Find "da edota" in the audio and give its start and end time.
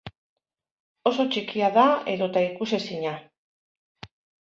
1.77-2.45